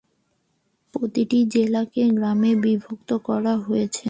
[0.93, 3.99] প্রতিটি জেলাকে গ্রামে বিভক্ত করা হয়েছে।